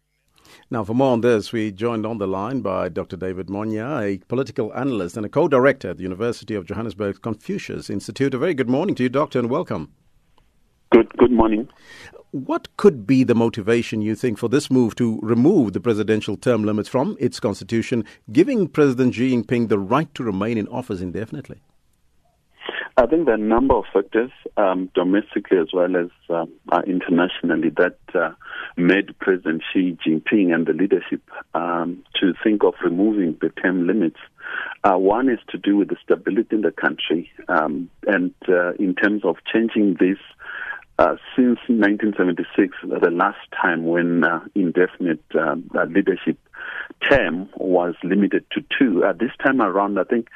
Now, 0.69 0.83
for 0.83 0.93
more 0.93 1.11
on 1.13 1.21
this, 1.21 1.51
we 1.51 1.71
joined 1.71 2.05
on 2.05 2.17
the 2.17 2.27
line 2.27 2.61
by 2.61 2.89
Dr. 2.89 3.15
David 3.15 3.47
Monyae, 3.47 4.15
a 4.15 4.17
political 4.27 4.73
analyst 4.73 5.17
and 5.17 5.25
a 5.25 5.29
co 5.29 5.47
director 5.47 5.91
at 5.91 5.97
the 5.97 6.03
University 6.03 6.55
of 6.55 6.65
Johannesburg's 6.65 7.19
Confucius 7.19 7.89
Institute. 7.89 8.33
A 8.33 8.37
very 8.37 8.53
good 8.53 8.69
morning 8.69 8.95
to 8.95 9.03
you, 9.03 9.09
Doctor, 9.09 9.39
and 9.39 9.49
welcome. 9.49 9.91
Good, 10.91 11.09
good 11.17 11.31
morning. 11.31 11.69
What 12.31 12.75
could 12.77 13.05
be 13.05 13.23
the 13.23 13.35
motivation, 13.35 14.01
you 14.01 14.15
think, 14.15 14.39
for 14.39 14.49
this 14.49 14.71
move 14.71 14.95
to 14.95 15.19
remove 15.21 15.73
the 15.73 15.79
presidential 15.79 16.35
term 16.37 16.63
limits 16.63 16.89
from 16.89 17.15
its 17.19 17.39
constitution, 17.39 18.03
giving 18.31 18.67
President 18.67 19.13
Xi 19.13 19.31
Jinping 19.31 19.69
the 19.69 19.77
right 19.77 20.11
to 20.15 20.23
remain 20.23 20.57
in 20.57 20.67
office 20.69 21.01
indefinitely? 21.01 21.61
I 22.95 23.07
think 23.07 23.25
there 23.25 23.33
are 23.33 23.37
a 23.37 23.39
number 23.39 23.73
of 23.73 23.85
factors, 23.91 24.29
um, 24.55 24.91
domestically 24.93 25.57
as 25.57 25.69
well 25.73 25.95
as 25.97 26.09
um, 26.29 26.51
uh, 26.71 26.81
internationally, 26.85 27.71
that 27.77 27.97
uh, 28.13 28.33
made 28.77 29.17
President 29.17 29.63
Xi 29.73 29.97
Jinping 30.05 30.53
and 30.53 30.67
the 30.67 30.73
leadership 30.73 31.21
um, 31.55 32.03
to 32.21 32.33
think 32.43 32.63
of 32.63 32.75
removing 32.83 33.35
the 33.41 33.49
term 33.49 33.87
limits. 33.87 34.19
Uh, 34.83 34.97
one 34.97 35.27
is 35.27 35.39
to 35.49 35.57
do 35.57 35.77
with 35.77 35.87
the 35.89 35.95
stability 36.03 36.55
in 36.55 36.61
the 36.61 36.71
country, 36.71 37.31
um, 37.47 37.89
and 38.05 38.31
uh, 38.47 38.73
in 38.73 38.93
terms 38.93 39.23
of 39.25 39.37
changing 39.51 39.97
this. 39.99 40.17
Uh, 40.99 41.15
since 41.35 41.57
1976, 41.65 42.77
the 42.83 43.09
last 43.09 43.39
time 43.59 43.83
when 43.83 44.23
uh, 44.23 44.39
indefinite 44.53 45.23
leadership 45.89 46.37
term 47.09 47.49
was 47.57 47.95
limited 48.03 48.45
to 48.51 48.63
two. 48.77 49.03
this 49.19 49.31
time 49.43 49.59
around, 49.59 49.97
I 49.97 50.03
think 50.03 50.27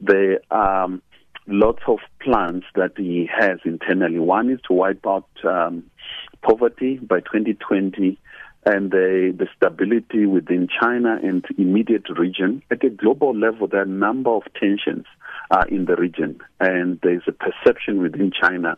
the 0.00 0.40
um, 0.50 1.02
lots 1.46 1.82
of 1.86 1.98
plans 2.20 2.64
that 2.74 2.92
he 2.96 3.28
has 3.32 3.58
internally. 3.64 4.18
One 4.18 4.50
is 4.50 4.60
to 4.68 4.74
wipe 4.74 5.06
out 5.06 5.28
um, 5.44 5.84
poverty 6.42 6.96
by 6.96 7.20
2020 7.20 8.18
and 8.64 8.90
the, 8.90 9.32
the 9.38 9.46
stability 9.56 10.26
within 10.26 10.68
China 10.80 11.18
and 11.22 11.44
immediate 11.56 12.08
region. 12.18 12.62
At 12.70 12.84
a 12.84 12.90
global 12.90 13.34
level, 13.34 13.68
there 13.68 13.80
are 13.80 13.84
a 13.84 13.86
number 13.86 14.30
of 14.30 14.42
tensions 14.58 15.06
uh, 15.52 15.64
in 15.68 15.84
the 15.84 15.94
region, 15.94 16.40
and 16.58 16.98
there's 17.02 17.22
a 17.28 17.32
perception 17.32 18.02
within 18.02 18.32
China 18.32 18.76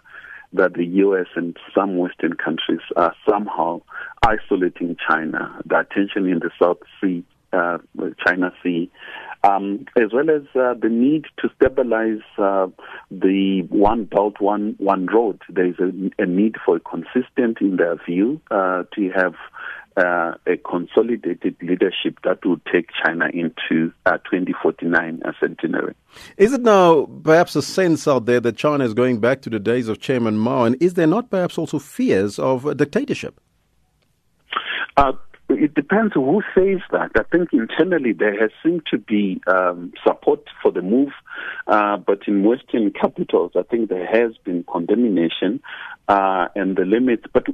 that 0.52 0.74
the 0.74 0.84
U.S. 0.84 1.26
and 1.36 1.56
some 1.74 1.96
Western 1.96 2.34
countries 2.34 2.80
are 2.96 3.14
somehow 3.28 3.80
isolating 4.26 4.96
China. 5.08 5.58
The 5.64 5.86
tension 5.90 6.26
in 6.26 6.40
the 6.40 6.50
South 6.60 6.78
Sea, 7.00 7.24
uh, 7.52 7.78
China 8.26 8.52
Sea, 8.62 8.90
um, 9.44 9.86
as 9.96 10.12
well 10.12 10.30
as 10.30 10.42
uh, 10.54 10.74
the 10.80 10.88
need 10.88 11.26
to 11.38 11.48
stabilize 11.56 12.22
uh, 12.38 12.66
the 13.10 13.62
one 13.68 14.04
belt, 14.04 14.40
one 14.40 14.74
one 14.78 15.06
road. 15.06 15.40
There 15.48 15.66
is 15.66 15.76
a, 15.78 16.22
a, 16.22 16.26
need 16.26 16.56
for 16.64 16.76
a 16.76 16.80
consistent, 16.80 17.58
in 17.60 17.76
their 17.76 17.96
view, 18.04 18.40
uh, 18.50 18.84
to 18.94 19.10
have 19.14 19.34
uh, 19.96 20.34
a 20.46 20.56
consolidated 20.56 21.56
leadership 21.62 22.18
that 22.24 22.44
will 22.44 22.60
take 22.72 22.90
China 23.04 23.28
into 23.32 23.92
uh, 24.06 24.18
2049 24.30 25.22
centenary. 25.40 25.94
Is 26.36 26.52
it 26.52 26.62
now 26.62 27.06
perhaps 27.22 27.56
a 27.56 27.62
sense 27.62 28.06
out 28.08 28.26
there 28.26 28.40
that 28.40 28.56
China 28.56 28.84
is 28.84 28.94
going 28.94 29.20
back 29.20 29.42
to 29.42 29.50
the 29.50 29.58
days 29.58 29.88
of 29.88 30.00
Chairman 30.00 30.38
Mao, 30.38 30.64
and 30.64 30.76
is 30.80 30.94
there 30.94 31.06
not 31.06 31.30
perhaps 31.30 31.58
also 31.58 31.78
fears 31.78 32.38
of 32.38 32.76
dictatorship? 32.76 33.40
Uh, 34.96 35.12
it 35.48 35.74
depends 35.74 36.14
who 36.14 36.42
says 36.54 36.80
that. 36.90 37.10
I 37.16 37.22
think 37.30 37.52
internally 37.52 38.12
there 38.12 38.38
has 38.38 38.50
seemed 38.62 38.82
to 38.90 38.98
be 38.98 39.40
um, 39.46 39.92
support 40.06 40.44
for 40.62 40.70
the 40.70 40.82
move, 40.82 41.12
uh, 41.66 41.96
but 41.96 42.20
in 42.26 42.44
Western 42.44 42.92
capitals, 42.92 43.52
I 43.56 43.62
think 43.62 43.88
there 43.88 44.06
has 44.06 44.36
been 44.44 44.64
condemnation 44.70 45.60
uh, 46.08 46.48
and 46.54 46.76
the 46.76 46.84
limits. 46.84 47.24
But 47.32 47.46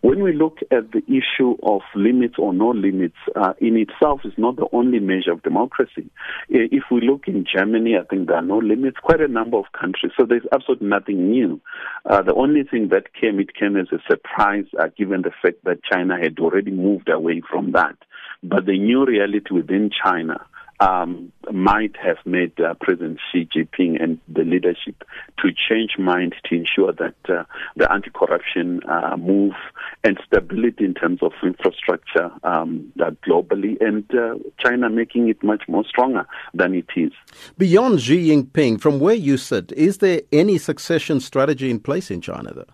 when 0.00 0.22
we 0.22 0.32
look 0.32 0.58
at 0.70 0.92
the 0.92 1.02
issue 1.06 1.56
of 1.62 1.82
limits 1.94 2.34
or 2.38 2.52
no 2.52 2.70
limits, 2.70 3.16
uh, 3.36 3.54
in 3.60 3.76
itself 3.76 4.20
is 4.24 4.34
not 4.36 4.56
the 4.56 4.68
only 4.72 4.98
measure 4.98 5.32
of 5.32 5.42
democracy. 5.42 6.10
If 6.48 6.84
we 6.90 7.00
look 7.00 7.28
in 7.28 7.44
Germany, 7.44 7.96
I 7.96 8.04
think 8.04 8.28
there 8.28 8.36
are 8.36 8.42
no 8.42 8.58
limits, 8.58 8.98
quite 9.02 9.20
a 9.20 9.28
number 9.28 9.58
of 9.58 9.66
countries. 9.78 10.12
So 10.18 10.26
there's 10.26 10.46
absolutely 10.52 10.88
nothing 10.88 11.30
new. 11.30 11.60
Uh, 12.04 12.22
the 12.22 12.34
only 12.34 12.62
thing 12.62 12.88
that 12.88 13.14
came, 13.14 13.40
it 13.40 13.54
came 13.54 13.76
as 13.76 13.88
a 13.92 13.98
surprise, 14.08 14.64
uh, 14.78 14.88
given 14.96 15.22
the 15.22 15.32
fact 15.42 15.64
that 15.64 15.82
China 15.84 16.16
had 16.20 16.38
already 16.38 16.70
moved 16.70 17.08
away 17.08 17.33
from 17.42 17.72
that. 17.72 17.96
But 18.42 18.66
the 18.66 18.78
new 18.78 19.04
reality 19.06 19.52
within 19.52 19.90
China 19.90 20.44
um, 20.80 21.32
might 21.52 21.94
have 21.96 22.18
made 22.24 22.58
uh, 22.60 22.74
President 22.80 23.18
Xi 23.30 23.48
Jinping 23.54 24.02
and 24.02 24.18
the 24.28 24.42
leadership 24.42 25.04
to 25.38 25.50
change 25.52 25.92
mind 25.98 26.34
to 26.44 26.54
ensure 26.56 26.92
that 26.92 27.14
uh, 27.28 27.44
the 27.76 27.90
anti-corruption 27.90 28.80
uh, 28.88 29.16
move 29.16 29.54
and 30.02 30.18
stability 30.26 30.84
in 30.84 30.94
terms 30.94 31.20
of 31.22 31.32
infrastructure 31.42 32.30
um, 32.42 32.92
globally, 33.26 33.80
and 33.80 34.04
uh, 34.14 34.34
China 34.58 34.90
making 34.90 35.28
it 35.28 35.42
much 35.42 35.62
more 35.68 35.84
stronger 35.84 36.26
than 36.52 36.74
it 36.74 36.86
is. 36.96 37.12
Beyond 37.56 38.00
Xi 38.00 38.28
Jinping, 38.28 38.80
from 38.80 38.98
where 38.98 39.14
you 39.14 39.36
sit, 39.36 39.72
is 39.72 39.98
there 39.98 40.22
any 40.32 40.58
succession 40.58 41.20
strategy 41.20 41.70
in 41.70 41.80
place 41.80 42.10
in 42.10 42.20
China, 42.20 42.52
though? 42.52 42.64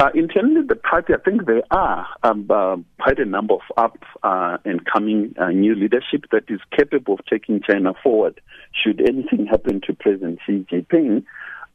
Uh, 0.00 0.08
internally, 0.14 0.62
the 0.66 0.76
party, 0.76 1.12
I 1.12 1.18
think 1.18 1.44
there 1.44 1.62
are 1.70 2.06
um, 2.22 2.46
uh, 2.48 2.76
quite 3.02 3.18
a 3.18 3.26
number 3.26 3.52
of 3.52 3.60
up 3.76 3.98
uh, 4.22 4.56
and 4.64 4.80
coming 4.86 5.34
uh, 5.38 5.50
new 5.50 5.74
leadership 5.74 6.24
that 6.32 6.44
is 6.48 6.58
capable 6.74 7.14
of 7.14 7.20
taking 7.26 7.60
China 7.60 7.92
forward. 8.02 8.40
Should 8.72 9.02
anything 9.06 9.44
happen 9.44 9.82
to 9.86 9.92
President 9.92 10.38
Xi 10.46 10.66
Jinping, 10.72 11.24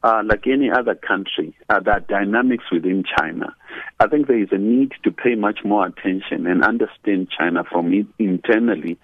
uh, 0.02 0.22
like 0.24 0.48
any 0.48 0.72
other 0.72 0.96
country, 0.96 1.54
uh, 1.68 1.78
there 1.78 1.94
are 1.94 2.00
dynamics 2.00 2.64
within 2.72 3.04
China. 3.16 3.54
I 4.00 4.08
think 4.08 4.26
there 4.26 4.42
is 4.42 4.48
a 4.50 4.58
need 4.58 4.90
to 5.04 5.12
pay 5.12 5.36
much 5.36 5.60
more 5.64 5.86
attention 5.86 6.48
and 6.48 6.64
understand 6.64 7.28
China 7.30 7.62
from 7.62 7.94
it 7.94 8.06
internally 8.18 8.98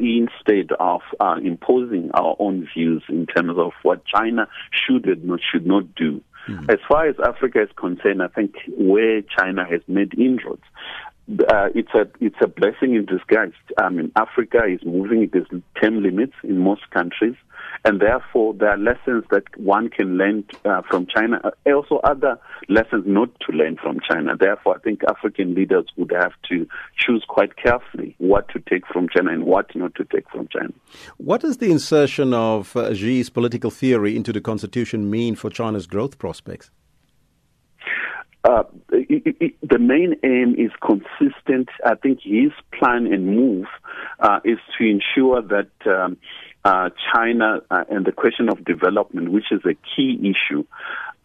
instead 0.00 0.72
of 0.80 1.02
imposing 1.44 2.10
our 2.12 2.34
own 2.40 2.68
views 2.74 3.04
in 3.08 3.26
terms 3.26 3.56
of 3.56 3.70
what 3.82 4.04
China 4.04 4.48
should 4.72 5.06
and 5.06 5.40
should 5.52 5.64
not 5.64 5.94
do. 5.94 6.20
Mm. 6.48 6.70
As 6.72 6.78
far 6.88 7.06
as 7.06 7.16
Africa 7.24 7.62
is 7.62 7.68
concerned, 7.76 8.22
I 8.22 8.28
think 8.28 8.54
where 8.76 9.22
China 9.22 9.66
has 9.68 9.80
made 9.86 10.18
inroads, 10.18 10.62
uh, 11.48 11.68
it's 11.74 11.92
a 11.94 12.08
it's 12.20 12.36
a 12.40 12.48
blessing 12.48 12.94
in 12.94 13.04
disguise. 13.04 13.52
I 13.76 13.90
mean, 13.90 14.10
Africa 14.16 14.64
is 14.64 14.80
moving 14.84 15.28
its 15.32 15.48
term 15.80 16.02
limits 16.02 16.32
in 16.42 16.58
most 16.58 16.90
countries, 16.90 17.34
and 17.84 18.00
therefore 18.00 18.54
there 18.54 18.70
are 18.70 18.78
lessons 18.78 19.24
that 19.30 19.44
one 19.58 19.90
can 19.90 20.16
learn 20.16 20.44
uh, 20.64 20.82
from 20.88 21.06
China. 21.06 21.40
Uh, 21.44 21.50
also, 21.74 21.96
other 21.96 22.38
lessons 22.68 23.04
not 23.06 23.28
to 23.40 23.52
learn 23.52 23.76
from 23.76 24.00
China. 24.08 24.36
Therefore, 24.38 24.76
I 24.76 24.78
think 24.80 25.02
African 25.04 25.54
leaders 25.54 25.86
would 25.96 26.12
have 26.12 26.32
to 26.48 26.66
choose 26.96 27.24
quite 27.28 27.56
carefully 27.56 28.14
what 28.18 28.48
to 28.50 28.60
take 28.60 28.86
from 28.86 29.08
China 29.08 29.30
and 29.30 29.44
what 29.44 29.74
not 29.76 29.94
to 29.96 30.04
take 30.04 30.28
from 30.30 30.48
China. 30.48 30.72
What 31.18 31.42
does 31.42 31.58
the 31.58 31.70
insertion 31.70 32.32
of 32.32 32.74
uh, 32.74 32.94
Xi's 32.94 33.28
political 33.28 33.70
theory 33.70 34.16
into 34.16 34.32
the 34.32 34.40
constitution 34.40 35.10
mean 35.10 35.34
for 35.34 35.50
China's 35.50 35.86
growth 35.86 36.18
prospects? 36.18 36.70
Uh, 38.48 38.62
the 38.88 39.78
main 39.78 40.14
aim 40.24 40.54
is 40.56 40.70
consistent. 40.80 41.68
I 41.84 41.96
think 41.96 42.20
his 42.22 42.50
plan 42.72 43.06
and 43.12 43.26
move 43.26 43.66
uh, 44.20 44.40
is 44.42 44.56
to 44.78 44.84
ensure 44.84 45.42
that 45.42 45.68
um, 45.86 46.16
uh, 46.64 46.88
China 47.12 47.60
uh, 47.70 47.84
and 47.90 48.06
the 48.06 48.12
question 48.12 48.48
of 48.48 48.64
development, 48.64 49.32
which 49.32 49.52
is 49.52 49.60
a 49.66 49.74
key 49.94 50.18
issue. 50.22 50.64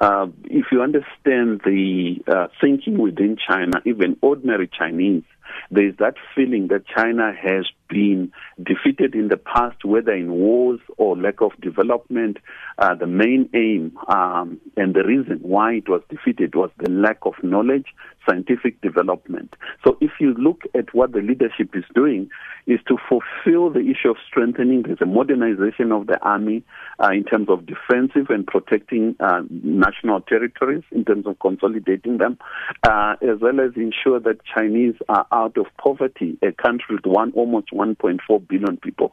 Uh, 0.01 0.27
if 0.43 0.65
you 0.73 0.81
understand 0.81 1.61
the 1.63 2.49
thinking 2.59 2.97
within 2.97 3.37
China, 3.37 3.81
even 3.85 4.17
ordinary 4.21 4.67
Chinese, 4.67 5.23
there 5.71 5.87
is 5.87 5.95
that 5.99 6.15
feeling 6.35 6.67
that 6.67 6.85
China 6.93 7.31
has 7.31 7.65
been 7.93 8.31
defeated 8.61 9.13
in 9.13 9.27
the 9.27 9.37
past, 9.37 9.85
whether 9.85 10.11
in 10.11 10.31
wars 10.31 10.79
or 10.97 11.15
lack 11.15 11.41
of 11.41 11.51
development, 11.61 12.37
uh, 12.79 12.95
the 12.95 13.07
main 13.07 13.49
aim 13.53 13.95
um, 14.07 14.59
and 14.75 14.93
the 14.95 15.03
reason 15.03 15.39
why 15.41 15.73
it 15.73 15.87
was 15.87 16.01
defeated 16.09 16.55
was 16.55 16.71
the 16.79 16.89
lack 16.89 17.19
of 17.23 17.33
knowledge, 17.43 17.87
scientific 18.27 18.79
development. 18.81 19.55
So 19.85 19.97
if 20.01 20.11
you 20.19 20.33
look 20.33 20.61
at 20.75 20.93
what 20.93 21.11
the 21.11 21.19
leadership 21.19 21.75
is 21.75 21.83
doing, 21.93 22.29
is 22.65 22.79
to 22.87 22.97
fulfill 23.09 23.69
the 23.69 23.81
issue 23.81 24.09
of 24.09 24.17
strengthening. 24.25 24.83
the 24.83 25.05
modernization 25.05 25.91
of 25.91 26.07
the 26.07 26.19
army 26.21 26.63
uh, 26.99 27.09
in 27.11 27.23
terms 27.23 27.49
of 27.49 27.65
defensive 27.65 28.29
and 28.29 28.47
protecting 28.47 29.15
uh, 29.19 29.41
national 29.49 30.21
territories, 30.21 30.83
in 30.91 31.03
terms 31.03 31.25
of 31.27 31.37
consolidating 31.39 32.17
them, 32.17 32.37
uh, 32.83 33.15
as 33.21 33.39
well 33.41 33.59
as 33.59 33.71
ensure 33.75 34.19
that 34.19 34.37
Chinese 34.45 34.95
are 35.09 35.27
out 35.31 35.57
of 35.57 35.65
poverty. 35.77 36.37
A 36.41 36.51
country 36.51 36.95
with 36.95 37.05
one 37.05 37.31
almost 37.33 37.71
1.4 37.71 38.47
billion 38.47 38.77
people 38.77 39.11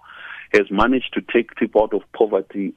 has 0.52 0.70
managed 0.70 1.12
to 1.14 1.20
take 1.20 1.54
people 1.56 1.82
out 1.82 1.94
of 1.94 2.02
poverty 2.12 2.72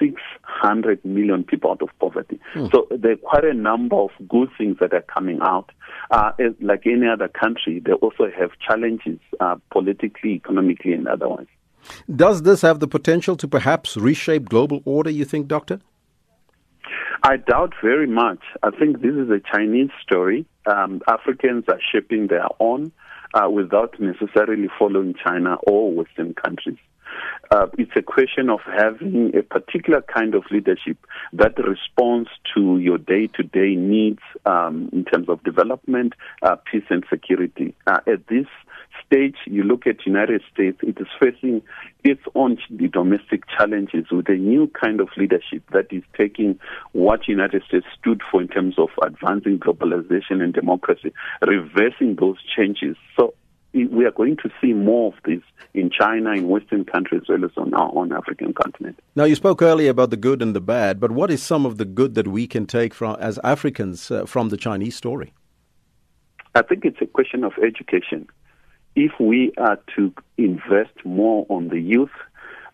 600 0.00 1.04
million 1.04 1.44
people 1.44 1.70
out 1.70 1.82
of 1.82 1.90
poverty. 2.00 2.40
Hmm. 2.54 2.66
So 2.72 2.88
there 2.90 3.12
are 3.12 3.16
quite 3.16 3.44
a 3.44 3.54
number 3.54 3.96
of 3.96 4.10
good 4.28 4.48
things 4.56 4.78
that 4.80 4.92
are 4.92 5.02
coming 5.02 5.38
out. 5.42 5.70
Uh, 6.10 6.32
like 6.60 6.86
any 6.86 7.06
other 7.06 7.28
country, 7.28 7.80
they 7.84 7.92
also 7.92 8.30
have 8.36 8.50
challenges 8.66 9.18
uh, 9.38 9.56
politically, 9.70 10.30
economically, 10.30 10.92
and 10.92 11.06
otherwise. 11.06 11.46
Does 12.14 12.42
this 12.42 12.62
have 12.62 12.80
the 12.80 12.88
potential 12.88 13.36
to 13.36 13.48
perhaps 13.48 13.96
reshape 13.96 14.48
global 14.48 14.82
order, 14.84 15.10
you 15.10 15.24
think, 15.24 15.46
Doctor? 15.46 15.80
I 17.22 17.36
doubt 17.36 17.74
very 17.82 18.06
much. 18.06 18.40
I 18.62 18.70
think 18.70 19.02
this 19.02 19.14
is 19.14 19.28
a 19.30 19.40
Chinese 19.52 19.90
story. 20.02 20.46
Um, 20.66 21.02
Africans 21.06 21.64
are 21.68 21.80
shaping 21.92 22.28
their 22.28 22.46
own 22.60 22.92
uh, 23.34 23.48
without 23.50 23.94
necessarily 24.00 24.68
following 24.78 25.14
China 25.22 25.56
or 25.66 25.92
Western 25.92 26.34
countries. 26.34 26.78
Uh, 27.50 27.66
it's 27.78 27.90
a 27.96 28.02
question 28.02 28.48
of 28.48 28.60
having 28.64 29.32
a 29.36 29.42
particular 29.42 30.02
kind 30.02 30.34
of 30.34 30.44
leadership 30.50 30.96
that 31.32 31.52
responds 31.58 32.30
to 32.54 32.78
your 32.78 32.96
day-to-day 32.98 33.74
needs 33.74 34.20
um, 34.46 34.88
in 34.92 35.04
terms 35.04 35.28
of 35.28 35.42
development, 35.42 36.12
uh, 36.42 36.56
peace, 36.70 36.84
and 36.90 37.04
security. 37.10 37.74
Uh, 37.88 37.98
at 38.06 38.26
this 38.28 38.46
stage, 39.04 39.36
you 39.46 39.64
look 39.64 39.86
at 39.86 40.06
United 40.06 40.42
States; 40.52 40.78
it 40.82 40.98
is 41.00 41.08
facing 41.18 41.62
its 42.04 42.22
own 42.34 42.56
domestic 42.92 43.42
challenges 43.58 44.06
with 44.10 44.28
a 44.28 44.36
new 44.36 44.70
kind 44.80 45.00
of 45.00 45.08
leadership 45.16 45.62
that 45.72 45.86
is 45.90 46.02
taking 46.16 46.58
what 46.92 47.26
United 47.26 47.62
States 47.66 47.86
stood 47.98 48.20
for 48.30 48.40
in 48.40 48.48
terms 48.48 48.76
of 48.78 48.88
advancing 49.02 49.58
globalization 49.58 50.40
and 50.40 50.54
democracy, 50.54 51.12
reversing 51.46 52.16
those 52.18 52.36
changes. 52.56 52.96
So 53.18 53.34
we 53.72 54.04
are 54.04 54.10
going 54.10 54.36
to 54.38 54.50
see 54.60 54.72
more 54.72 55.12
of 55.12 55.14
this 55.24 55.42
in 55.74 55.90
China, 55.90 56.32
in 56.32 56.48
Western 56.48 56.84
countries, 56.84 57.22
as 57.22 57.28
well 57.28 57.44
as 57.44 57.50
on 57.56 57.72
our 57.74 57.90
own 57.94 58.12
African 58.12 58.52
continent. 58.52 58.98
Now, 59.14 59.24
you 59.24 59.36
spoke 59.36 59.62
earlier 59.62 59.90
about 59.90 60.10
the 60.10 60.16
good 60.16 60.42
and 60.42 60.54
the 60.54 60.60
bad, 60.60 60.98
but 60.98 61.12
what 61.12 61.30
is 61.30 61.42
some 61.42 61.64
of 61.64 61.78
the 61.78 61.84
good 61.84 62.14
that 62.16 62.26
we 62.26 62.46
can 62.46 62.66
take 62.66 62.92
from, 62.92 63.16
as 63.20 63.38
Africans 63.44 64.10
uh, 64.10 64.26
from 64.26 64.48
the 64.48 64.56
Chinese 64.56 64.96
story? 64.96 65.32
I 66.54 66.62
think 66.62 66.84
it's 66.84 67.00
a 67.00 67.06
question 67.06 67.44
of 67.44 67.52
education. 67.62 68.26
If 68.96 69.12
we 69.20 69.52
are 69.56 69.78
to 69.96 70.12
invest 70.36 71.04
more 71.04 71.46
on 71.48 71.68
the 71.68 71.80
youth, 71.80 72.10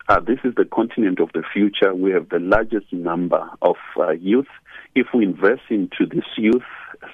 uh, 0.09 0.19
this 0.19 0.39
is 0.43 0.55
the 0.55 0.65
continent 0.65 1.19
of 1.19 1.29
the 1.33 1.43
future. 1.53 1.93
We 1.93 2.11
have 2.11 2.29
the 2.29 2.39
largest 2.39 2.91
number 2.91 3.47
of 3.61 3.75
uh, 3.97 4.11
youth. 4.11 4.47
If 4.95 5.07
we 5.13 5.25
invest 5.25 5.63
into 5.69 6.07
this 6.09 6.25
youth, 6.37 6.63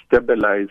stabilize 0.08 0.70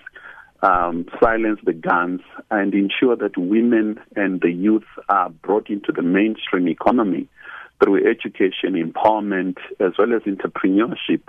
um, 0.63 1.07
silence 1.21 1.61
the 1.65 1.73
guns 1.73 2.21
and 2.51 2.75
ensure 2.75 3.17
that 3.17 3.37
women 3.37 4.01
and 4.17 4.41
the 4.41 4.51
youth 4.51 4.87
are 5.09 5.31
brought 5.31 5.69
into 5.69 5.93
the 5.93 6.03
mainstream 6.03 6.69
economy 6.69 7.29
through 7.83 8.09
education, 8.09 8.75
empowerment, 8.75 9.57
as 9.81 9.93
well 9.99 10.15
as 10.15 10.23
entrepreneurship, 10.23 11.23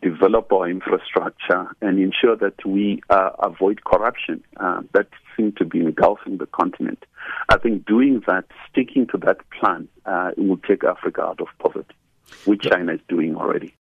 develop 0.00 0.52
our 0.52 0.68
infrastructure 0.68 1.66
and 1.82 1.98
ensure 1.98 2.36
that 2.36 2.54
we 2.64 3.02
uh, 3.10 3.30
avoid 3.40 3.84
corruption 3.84 4.42
uh, 4.56 4.80
that 4.94 5.08
seems 5.36 5.54
to 5.56 5.64
be 5.64 5.80
engulfing 5.80 6.38
the 6.38 6.46
continent. 6.46 7.04
I 7.48 7.58
think 7.58 7.86
doing 7.86 8.22
that, 8.26 8.46
sticking 8.70 9.06
to 9.08 9.18
that 9.18 9.38
plan, 9.50 9.88
uh, 10.06 10.30
will 10.36 10.56
take 10.56 10.82
Africa 10.84 11.22
out 11.22 11.40
of 11.40 11.48
poverty, 11.58 11.94
which 12.46 12.62
China 12.62 12.94
is 12.94 13.00
doing 13.08 13.36
already. 13.36 13.74